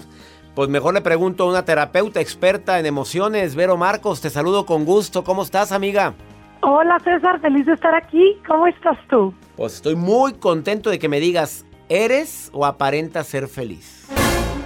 [0.56, 4.20] Pues mejor le pregunto a una terapeuta experta en emociones, Vero Marcos.
[4.20, 5.24] Te saludo con gusto.
[5.24, 6.14] ¿Cómo estás, amiga?
[6.60, 7.40] Hola, César.
[7.40, 8.38] Feliz de estar aquí.
[8.46, 9.34] ¿Cómo estás tú?
[9.56, 14.10] Pues estoy muy contento de que me digas, ¿eres o aparentas ser feliz?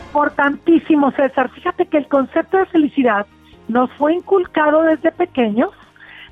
[0.08, 1.52] Importantísimo, César.
[1.52, 3.28] Fíjate que el concepto de felicidad
[3.68, 5.70] nos fue inculcado desde pequeños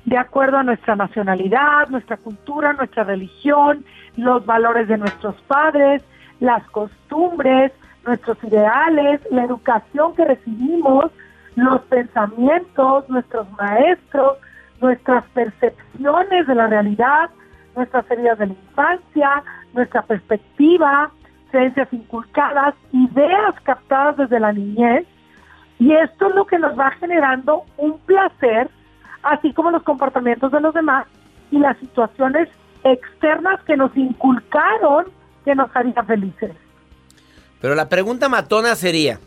[0.04, 3.84] de acuerdo a nuestra nacionalidad, nuestra cultura, nuestra religión,
[4.16, 6.02] los valores de nuestros padres,
[6.40, 7.72] las costumbres,
[8.06, 11.10] nuestros ideales, la educación que recibimos,
[11.56, 14.38] los pensamientos, nuestros maestros,
[14.80, 17.30] nuestras percepciones de la realidad,
[17.76, 21.10] nuestras heridas de la infancia, nuestra perspectiva,
[21.50, 25.06] creencias inculcadas, ideas captadas desde la niñez.
[25.78, 28.70] Y esto es lo que nos va generando un placer,
[29.22, 31.06] así como los comportamientos de los demás
[31.50, 32.48] y las situaciones
[32.84, 35.06] externas que nos inculcaron
[35.44, 36.52] que nos harían felices.
[37.64, 39.18] Pero la pregunta matona sería,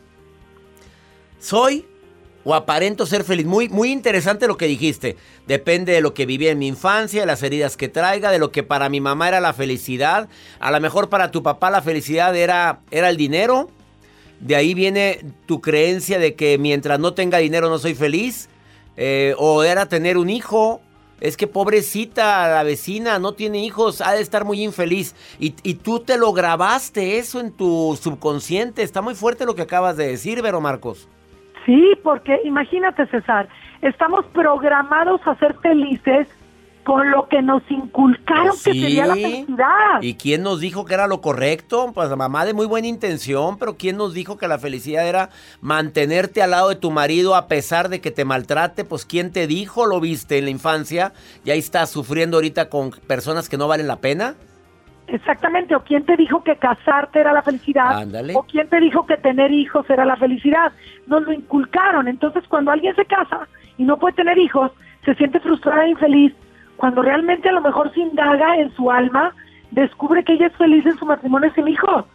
[1.39, 1.87] ¿soy
[2.43, 3.47] o aparento ser feliz?
[3.47, 5.17] Muy, muy interesante lo que dijiste.
[5.47, 8.51] Depende de lo que viví en mi infancia, de las heridas que traiga, de lo
[8.51, 10.29] que para mi mamá era la felicidad.
[10.59, 13.71] A lo mejor para tu papá la felicidad era, era el dinero.
[14.39, 18.49] De ahí viene tu creencia de que mientras no tenga dinero no soy feliz.
[18.97, 20.79] Eh, o era tener un hijo,
[21.21, 25.15] es que pobrecita la vecina, no tiene hijos, ha de estar muy infeliz.
[25.39, 28.83] Y, y, tú te lo grabaste eso en tu subconsciente.
[28.83, 31.07] Está muy fuerte lo que acabas de decir, Vero Marcos.
[31.65, 33.49] Sí, porque imagínate, César,
[33.81, 36.27] estamos programados a ser felices
[36.87, 40.01] con lo que nos inculcaron que sería la felicidad.
[40.01, 41.91] ¿Y quién nos dijo que era lo correcto?
[41.93, 45.29] Pues la mamá de muy buena intención, pero ¿quién nos dijo que la felicidad era
[45.59, 48.85] mantenerte al lado de tu marido a pesar de que te maltrate?
[48.85, 49.85] Pues ¿quién te dijo?
[49.85, 51.11] ¿Lo viste en la infancia?
[51.43, 54.35] ¿Y ahí estás sufriendo ahorita con personas que no valen la pena?
[55.07, 58.33] Exactamente, o quién te dijo que casarte era la felicidad, Ándale.
[58.33, 60.71] o quién te dijo que tener hijos era la felicidad.
[61.05, 63.45] Nos lo inculcaron, entonces cuando alguien se casa
[63.77, 64.71] y no puede tener hijos,
[65.03, 66.33] se siente frustrada e infeliz,
[66.77, 69.35] cuando realmente a lo mejor se indaga en su alma,
[69.71, 72.05] descubre que ella es feliz en su matrimonio sin hijos.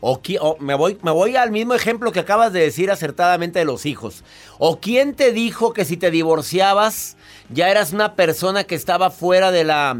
[0.00, 3.64] O, o, me, voy, me voy al mismo ejemplo que acabas de decir acertadamente de
[3.64, 4.24] los hijos.
[4.58, 7.16] ¿O quién te dijo que si te divorciabas
[7.50, 9.96] ya eras una persona que estaba fuera de la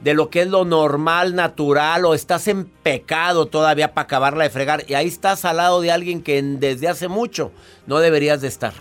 [0.00, 4.50] de lo que es lo normal, natural, o estás en pecado todavía para acabarla de
[4.50, 7.50] fregar y ahí estás al lado de alguien que desde hace mucho
[7.88, 8.74] no deberías de estar?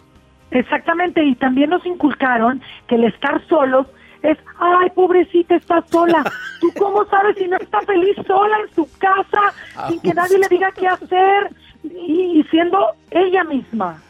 [0.51, 3.88] Exactamente, y también nos inculcaron que el estar solos
[4.23, 6.23] es, ay, pobrecita, está sola.
[6.62, 9.53] ¿Tú cómo sabes si no está feliz sola en su casa,
[9.89, 11.51] sin que nadie le diga qué hacer
[11.84, 12.80] y, y siendo
[13.12, 14.01] ella misma?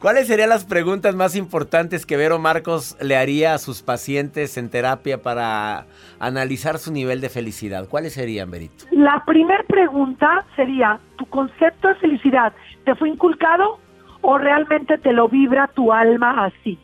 [0.00, 4.70] ¿Cuáles serían las preguntas más importantes que Vero Marcos le haría a sus pacientes en
[4.70, 5.84] terapia para
[6.18, 7.86] analizar su nivel de felicidad?
[7.86, 8.86] ¿Cuáles serían, Berito?
[8.92, 12.54] La primera pregunta sería, ¿tu concepto de felicidad
[12.86, 13.78] te fue inculcado
[14.22, 16.78] o realmente te lo vibra tu alma así?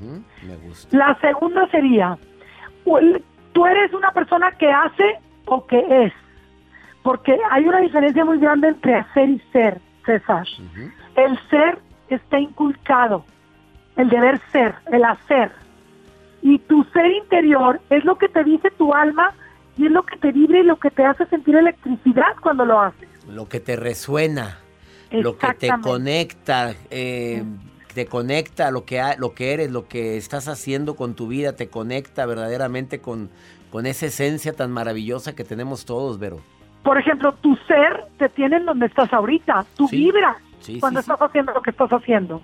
[0.00, 0.96] Uh-huh, me gusta.
[0.96, 2.18] La segunda sería,
[3.52, 6.12] ¿tú eres una persona que hace o que es?
[7.02, 10.46] Porque hay una diferencia muy grande entre hacer y ser, César.
[11.16, 13.24] El ser está inculcado,
[13.96, 15.50] el deber ser, el hacer.
[16.42, 19.32] Y tu ser interior es lo que te dice tu alma
[19.76, 22.80] y es lo que te vibra y lo que te hace sentir electricidad cuando lo
[22.80, 23.08] haces.
[23.28, 24.58] Lo que te resuena,
[25.10, 27.44] lo que te conecta, eh,
[27.98, 31.68] te conecta lo que, lo que eres, lo que estás haciendo con tu vida, te
[31.68, 33.28] conecta verdaderamente con,
[33.72, 36.38] con esa esencia tan maravillosa que tenemos todos, Vero.
[36.84, 39.96] Por ejemplo, tu ser te tiene en donde estás ahorita, tú sí.
[39.96, 42.40] vibras Sí, cuando sí, estás haciendo lo que estás haciendo.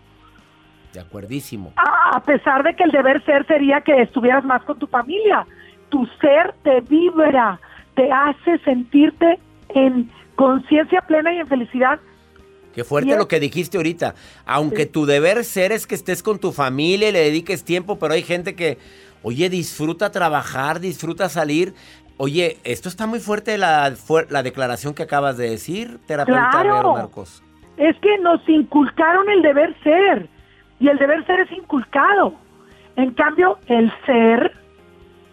[0.93, 1.73] De acuerdísimo.
[1.77, 5.47] A, a, pesar de que el deber ser sería que estuvieras más con tu familia,
[5.89, 7.61] tu ser te vibra,
[7.95, 9.39] te hace sentirte
[9.69, 12.01] en conciencia plena y en felicidad.
[12.75, 14.15] Qué fuerte es, lo que dijiste ahorita.
[14.47, 14.89] Aunque sí.
[14.89, 18.23] tu deber ser es que estés con tu familia y le dediques tiempo, pero hay
[18.23, 18.79] gente que,
[19.23, 21.75] oye, disfruta trabajar, disfruta salir.
[22.17, 23.93] Oye, esto está muy fuerte la,
[24.29, 26.75] la declaración que acabas de decir, terapeuta claro.
[26.75, 27.45] Vero Marcos
[27.77, 30.29] es que nos inculcaron el deber ser
[30.81, 32.35] y el deber ser es inculcado.
[32.97, 34.53] En cambio, el ser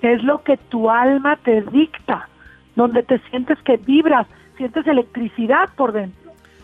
[0.01, 2.27] es lo que tu alma te dicta,
[2.75, 4.25] donde te sientes que vibras,
[4.57, 6.20] sientes electricidad por dentro.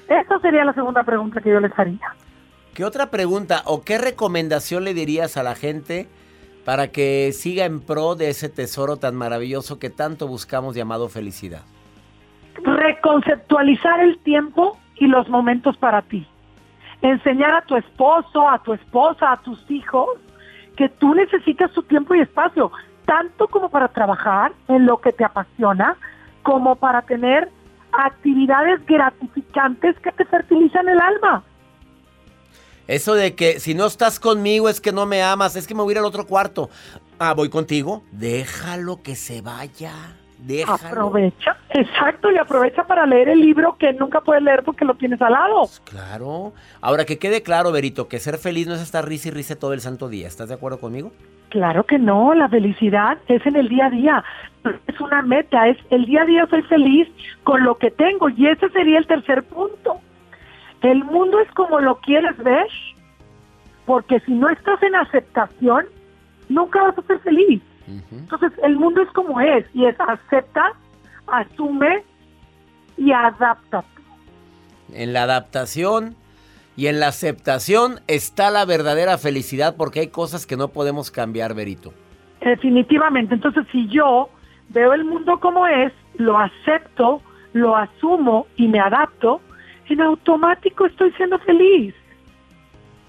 [0.07, 2.15] Esa sería la segunda pregunta que yo les haría.
[2.73, 6.07] ¿Qué otra pregunta o qué recomendación le dirías a la gente
[6.63, 11.61] para que siga en pro de ese tesoro tan maravilloso que tanto buscamos llamado felicidad?
[12.63, 16.27] Reconceptualizar el tiempo y los momentos para ti.
[17.01, 20.09] Enseñar a tu esposo, a tu esposa, a tus hijos,
[20.75, 22.71] que tú necesitas tu tiempo y espacio.
[23.05, 25.95] tanto como para trabajar en lo que te apasiona,
[26.43, 27.49] como para tener
[27.97, 31.43] actividades gratificantes que te fertilizan el alma.
[32.87, 35.83] Eso de que si no estás conmigo es que no me amas, es que me
[35.83, 36.69] voy a ir al otro cuarto.
[37.19, 38.03] Ah, voy contigo.
[38.11, 39.93] Déjalo que se vaya.
[40.39, 40.75] Déjalo.
[40.75, 45.21] Aprovecha, exacto, y aprovecha para leer el libro que nunca puedes leer porque lo tienes
[45.21, 45.67] al lado.
[45.83, 46.53] Claro.
[46.79, 49.73] Ahora que quede claro, Berito, que ser feliz no es estar risa y risa todo
[49.73, 50.27] el santo día.
[50.27, 51.11] ¿Estás de acuerdo conmigo?
[51.49, 54.23] Claro que no, la felicidad es en el día a día,
[54.85, 57.07] es una meta, es el día a día soy feliz
[57.43, 60.01] con lo que tengo y ese sería el tercer punto.
[60.81, 62.67] El mundo es como lo quieres ver,
[63.85, 65.85] porque si no estás en aceptación,
[66.49, 67.61] nunca vas a ser feliz.
[67.87, 70.73] Entonces, el mundo es como es, y es acepta,
[71.27, 72.03] asume
[72.97, 73.83] y adapta.
[74.93, 76.15] En la adaptación
[76.75, 81.53] y en la aceptación está la verdadera felicidad porque hay cosas que no podemos cambiar,
[81.53, 81.93] Berito.
[82.41, 83.35] Definitivamente.
[83.35, 84.29] Entonces, si yo
[84.69, 87.21] veo el mundo como es, lo acepto,
[87.53, 89.41] lo asumo y me adapto,
[89.89, 91.95] en automático estoy siendo feliz.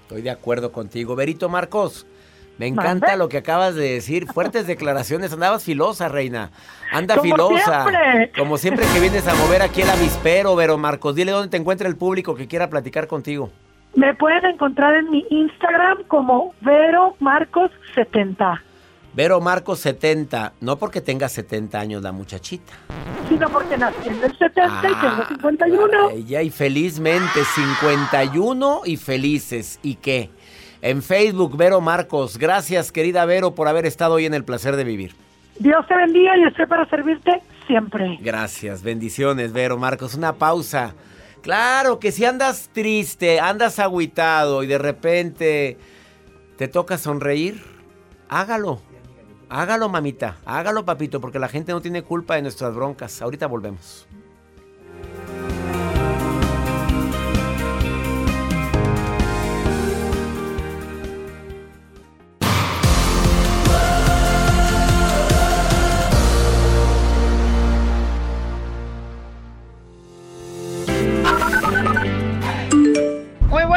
[0.03, 1.15] Estoy de acuerdo contigo.
[1.15, 2.07] Berito Marcos,
[2.59, 4.27] me encanta lo que acabas de decir.
[4.27, 5.33] Fuertes declaraciones.
[5.33, 6.51] Andabas filosa, reina.
[6.91, 7.83] Anda Como filosa.
[7.89, 8.31] siempre.
[8.37, 11.15] Como siempre que vienes a mover aquí el avispero, Vero Marcos.
[11.15, 13.49] Dile dónde te encuentra el público que quiera platicar contigo.
[13.95, 18.61] Me pueden encontrar en mi Instagram como Vero Marcos 70,
[19.15, 20.53] Vero Marcos 70.
[20.61, 22.73] No porque tenga 70 años la muchachita.
[23.27, 26.09] sino porque nací en el 70 y tengo 51.
[26.11, 29.79] Ella y felizmente 51 y felices.
[29.81, 30.29] ¿Y qué?
[30.81, 32.37] En Facebook, Vero Marcos.
[32.37, 35.13] Gracias, querida Vero, por haber estado hoy en el placer de vivir.
[35.59, 38.17] Dios te bendiga y estoy para servirte siempre.
[38.21, 40.15] Gracias, bendiciones, Vero Marcos.
[40.15, 40.95] Una pausa.
[41.41, 45.77] Claro que si andas triste, andas agüitado y de repente
[46.57, 47.61] te toca sonreír,
[48.29, 48.81] hágalo.
[49.49, 50.37] Hágalo, mamita.
[50.45, 53.21] Hágalo, papito, porque la gente no tiene culpa de nuestras broncas.
[53.21, 54.07] Ahorita volvemos.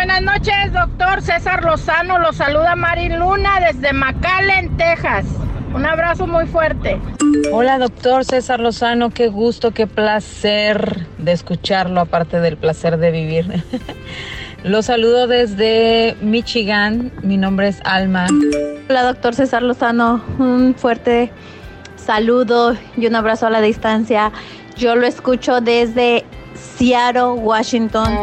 [0.04, 2.18] Buenas noches, doctor César Lozano.
[2.18, 5.24] Lo saluda Mari Luna desde McAllen, Texas.
[5.72, 7.00] Un abrazo muy fuerte.
[7.52, 9.10] Hola, doctor César Lozano.
[9.10, 13.62] Qué gusto, qué placer de escucharlo, aparte del placer de vivir.
[14.64, 17.12] Lo saludo desde Michigan.
[17.22, 18.26] Mi nombre es Alma.
[18.88, 20.20] Hola, doctor César Lozano.
[20.40, 21.30] Un fuerte
[21.94, 24.32] saludo y un abrazo a la distancia.
[24.76, 28.18] Yo lo escucho desde Seattle, Washington.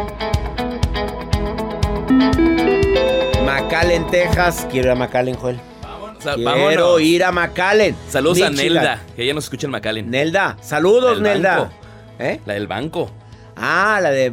[3.44, 4.66] McAllen, Texas.
[4.70, 5.60] Quiero ir a McAllen, Joel.
[6.22, 7.00] Quiero vámonos.
[7.00, 7.96] ir a McAllen.
[8.08, 8.50] Saludos a.
[8.50, 10.10] Nelda, que ella nos escucha en McAllen.
[10.10, 11.70] Nelda, saludos, La Nelda.
[12.18, 12.40] ¿Eh?
[12.44, 13.10] La del banco.
[13.56, 14.32] Ah, la de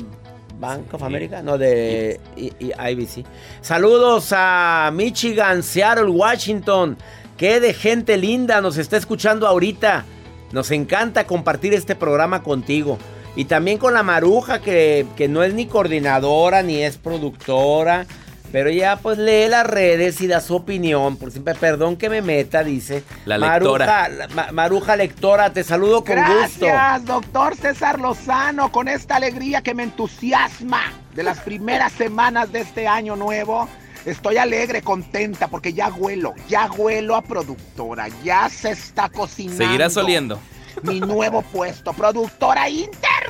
[0.60, 3.24] Bank of America, no, de I- I- IBC.
[3.62, 6.98] Saludos a Michigan, Seattle, Washington.
[7.38, 10.04] Qué de gente linda nos está escuchando ahorita.
[10.52, 12.98] Nos encanta compartir este programa contigo.
[13.38, 18.06] Y también con la Maruja, que, que no es ni coordinadora ni es productora.
[18.52, 21.18] Pero ya pues lee las redes y da su opinión.
[21.18, 23.04] Por siempre, perdón que me meta, dice.
[23.26, 23.86] La lectora.
[23.86, 26.66] Maruja, la- Maruja lectora, te saludo con gusto.
[26.66, 30.82] Gracias, doctor César Lozano, con esta alegría que me entusiasma
[31.14, 33.68] de las primeras semanas de este año nuevo.
[34.06, 39.64] Estoy alegre, contenta, porque ya huelo, ya huelo a productora, ya se está cocinando.
[39.66, 40.40] Seguirás oliendo.
[40.84, 42.70] Mi nuevo puesto, productora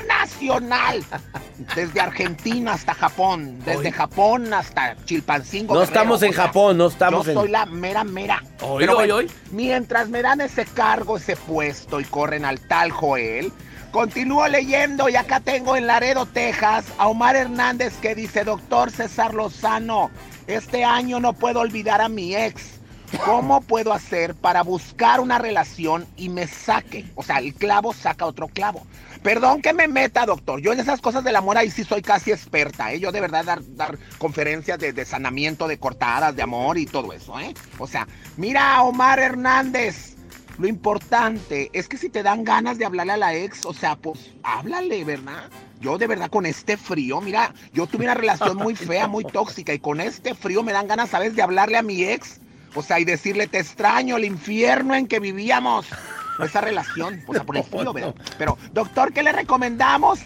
[0.07, 1.03] internacional.
[1.75, 5.73] Desde Argentina hasta Japón, desde Japón hasta Chilpancingo.
[5.73, 8.43] No Guerrero, estamos en o sea, Japón, no estamos yo en- soy la mera mera.
[8.61, 9.31] Hoy, Pero hoy, bueno, hoy.
[9.51, 13.51] Mientras me dan ese cargo, ese puesto y corren al tal Joel,
[13.91, 19.33] continúo leyendo y acá tengo en Laredo, Texas, a Omar Hernández que dice, doctor César
[19.33, 20.11] Lozano,
[20.45, 22.77] este año no puedo olvidar a mi ex.
[23.25, 27.05] ¿Cómo puedo hacer para buscar una relación y me saque?
[27.15, 28.85] O sea, el clavo saca otro clavo.
[29.23, 30.61] Perdón que me meta, doctor.
[30.61, 32.99] Yo en esas cosas del amor ahí sí soy casi experta, ¿eh?
[32.99, 37.13] Yo de verdad dar, dar conferencias de, de sanamiento, de cortadas, de amor y todo
[37.13, 37.53] eso, ¿eh?
[37.77, 40.15] O sea, mira, Omar Hernández,
[40.57, 43.95] lo importante es que si te dan ganas de hablarle a la ex, o sea,
[43.95, 45.49] pues háblale, ¿verdad?
[45.79, 49.73] Yo de verdad con este frío, mira, yo tuve una relación muy fea, muy tóxica
[49.73, 51.35] y con este frío me dan ganas, ¿sabes?
[51.35, 52.39] De hablarle a mi ex.
[52.73, 55.87] O sea, y decirle, te extraño, el infierno en que vivíamos.
[56.39, 57.63] Esa relación, o sea, por el
[57.93, 58.15] ¿verdad?
[58.37, 60.19] Pero, doctor, ¿qué le recomendamos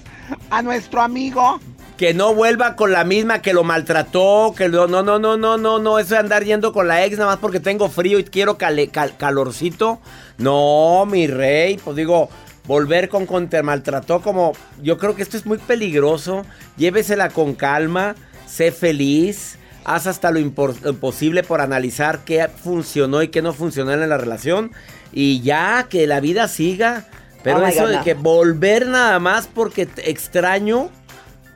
[0.50, 1.60] a nuestro amigo
[2.02, 5.58] que no vuelva con la misma que lo maltrató, que lo, no, no, no, no,
[5.58, 8.24] no, no, eso de andar yendo con la ex nada más porque tengo frío y
[8.24, 10.00] quiero calorcito.
[10.40, 12.28] No, mi rey, pues digo,
[12.66, 16.44] volver con con te maltrató como yo creo que esto es muy peligroso.
[16.76, 18.16] Llévesela con calma,
[18.48, 19.60] sé feliz.
[19.84, 24.72] Haz hasta lo, imposible por analizar qué funcionó y qué no funcionó en la relación.
[25.14, 27.08] Y ya, que la vida siga.
[27.44, 30.90] Pero oh eso de que volver nada más porque te extraño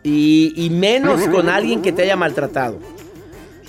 [0.03, 2.79] y, y menos con alguien que te haya maltratado.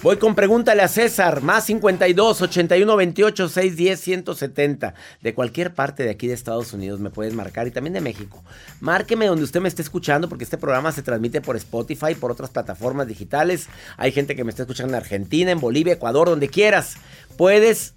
[0.03, 4.95] Voy con pregúntale a César, más 52 81 28 610 170.
[5.23, 8.45] De cualquier parte de aquí de Estados Unidos me puedes marcar y también de México.
[8.81, 12.51] Márqueme donde usted me esté escuchando porque este programa se transmite por Spotify, por otras
[12.51, 13.69] plataformas digitales.
[13.97, 16.99] Hay gente que me está escuchando en Argentina, en Bolivia, Ecuador, donde quieras.
[17.37, 17.95] Puedes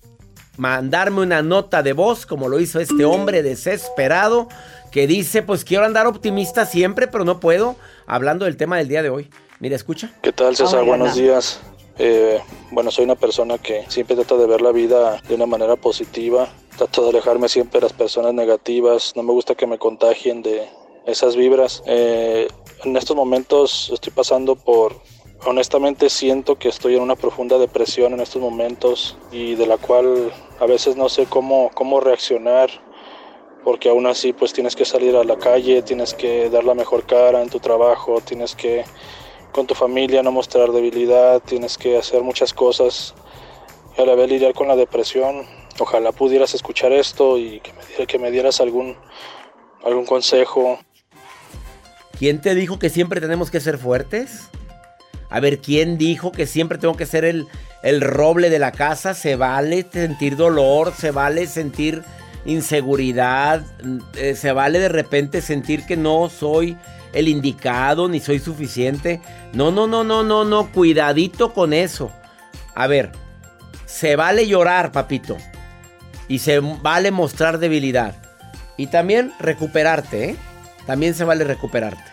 [0.59, 4.49] mandarme una nota de voz como lo hizo este hombre desesperado
[4.91, 9.01] que dice, pues quiero andar optimista siempre, pero no puedo, hablando del tema del día
[9.01, 9.29] de hoy.
[9.59, 10.11] Mira, escucha.
[10.21, 10.83] ¿Qué tal, César?
[10.83, 11.61] Buenos días.
[11.97, 12.41] Eh,
[12.71, 16.49] bueno, soy una persona que siempre trata de ver la vida de una manera positiva.
[16.77, 19.13] Trato de alejarme siempre de las personas negativas.
[19.15, 20.67] No me gusta que me contagien de
[21.05, 21.83] esas vibras.
[21.85, 22.47] Eh,
[22.83, 24.95] en estos momentos estoy pasando por...
[25.45, 30.33] Honestamente siento que estoy en una profunda depresión en estos momentos y de la cual
[30.59, 32.69] a veces no sé cómo, cómo reaccionar
[33.63, 37.05] porque aún así pues tienes que salir a la calle, tienes que dar la mejor
[37.05, 38.83] cara en tu trabajo, tienes que
[39.51, 43.15] con tu familia, no mostrar debilidad, tienes que hacer muchas cosas
[43.97, 45.45] y a la vez lidiar con la depresión.
[45.79, 48.97] Ojalá pudieras escuchar esto y que me, que me dieras algún,
[49.83, 50.79] algún consejo.
[52.17, 54.49] ¿Quién te dijo que siempre tenemos que ser fuertes?
[55.29, 57.47] A ver, ¿quién dijo que siempre tengo que ser el,
[57.83, 59.13] el roble de la casa?
[59.13, 62.03] Se vale sentir dolor, se vale sentir
[62.45, 63.63] inseguridad,
[64.15, 66.77] eh, se vale de repente sentir que no soy
[67.13, 69.21] el indicado, ni soy suficiente.
[69.53, 72.11] No, no, no, no, no, no, cuidadito con eso.
[72.75, 73.11] A ver,
[73.85, 75.37] se vale llorar, papito.
[76.27, 78.15] Y se vale mostrar debilidad.
[78.77, 80.35] Y también recuperarte, ¿eh?
[80.85, 82.08] También se vale recuperarte.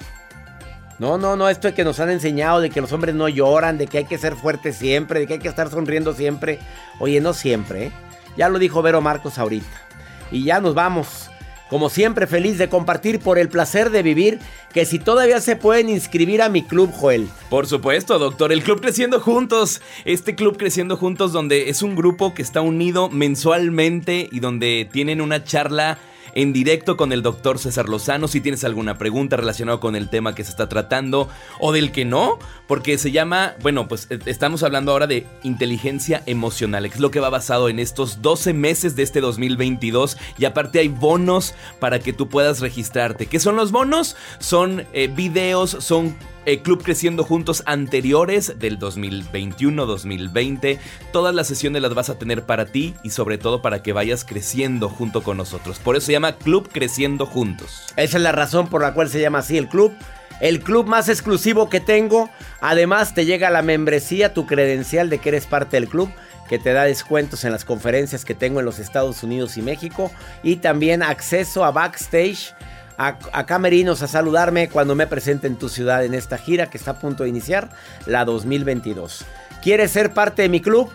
[0.98, 3.76] No, no, no, esto es que nos han enseñado de que los hombres no lloran,
[3.76, 6.58] de que hay que ser fuertes siempre, de que hay que estar sonriendo siempre.
[6.98, 7.92] Oye, no siempre, ¿eh?
[8.36, 9.82] Ya lo dijo Vero Marcos ahorita.
[10.30, 11.30] Y ya nos vamos.
[11.68, 14.38] Como siempre, feliz de compartir por el placer de vivir,
[14.72, 17.28] que si todavía se pueden inscribir a mi club, Joel.
[17.50, 19.80] Por supuesto, doctor, el Club Creciendo Juntos.
[20.04, 25.20] Este Club Creciendo Juntos donde es un grupo que está unido mensualmente y donde tienen
[25.20, 25.98] una charla
[26.36, 30.34] en directo con el doctor César Lozano si tienes alguna pregunta relacionada con el tema
[30.34, 31.28] que se está tratando
[31.58, 36.22] o del que no, porque se llama, bueno, pues eh, estamos hablando ahora de inteligencia
[36.26, 40.78] emocional, es lo que va basado en estos 12 meses de este 2022 y aparte
[40.78, 43.26] hay bonos para que tú puedas registrarte.
[43.26, 44.14] ¿Qué son los bonos?
[44.38, 46.14] Son eh, videos, son
[46.46, 50.78] eh, Club Creciendo Juntos anteriores del 2021-2020.
[51.12, 54.24] Todas las sesiones las vas a tener para ti y sobre todo para que vayas
[54.24, 55.78] creciendo junto con nosotros.
[55.78, 57.82] Por eso se llama Club Creciendo Juntos.
[57.96, 59.92] Esa es la razón por la cual se llama así el club.
[60.40, 62.30] El club más exclusivo que tengo.
[62.60, 66.10] Además te llega la membresía, tu credencial de que eres parte del club
[66.48, 70.12] que te da descuentos en las conferencias que tengo en los Estados Unidos y México
[70.44, 72.54] y también acceso a backstage
[72.98, 76.92] a, Camerinos a saludarme cuando me presente en tu ciudad en esta gira que está
[76.92, 77.70] a punto de iniciar,
[78.06, 79.24] la 2022.
[79.62, 80.90] ¿Quieres ser parte de mi club?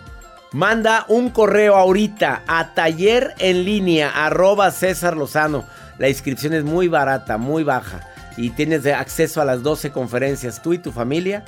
[0.52, 5.64] Manda un correo ahorita a taller en línea arroba César Lozano.
[5.98, 8.00] La inscripción es muy barata, muy baja.
[8.36, 11.44] Y tienes acceso a las 12 conferencias tú y tu familia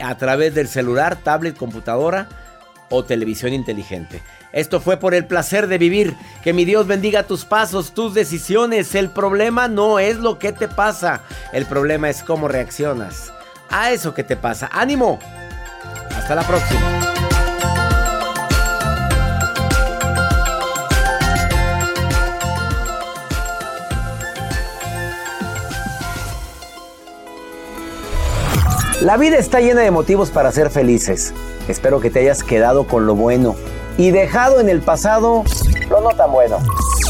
[0.00, 2.28] a través del celular, tablet, computadora
[2.90, 4.22] o televisión inteligente.
[4.56, 6.16] Esto fue por el placer de vivir.
[6.42, 8.94] Que mi Dios bendiga tus pasos, tus decisiones.
[8.94, 11.20] El problema no es lo que te pasa.
[11.52, 13.34] El problema es cómo reaccionas
[13.68, 14.70] a eso que te pasa.
[14.72, 15.18] ¡Ánimo!
[16.16, 16.80] Hasta la próxima.
[29.02, 31.34] La vida está llena de motivos para ser felices.
[31.68, 33.54] Espero que te hayas quedado con lo bueno
[33.98, 35.44] y dejado en el pasado
[35.90, 36.58] lo no tan bueno.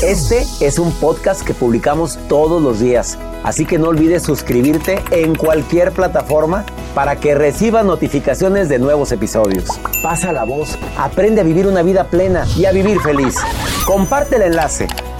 [0.02, 5.34] Este es un podcast que publicamos todos los días, así que no olvides suscribirte en
[5.34, 6.64] cualquier plataforma
[6.94, 9.68] para que recibas notificaciones de nuevos episodios.
[10.02, 13.36] Pasa la voz, aprende a vivir una vida plena y a vivir feliz.
[13.86, 14.86] Comparte el enlace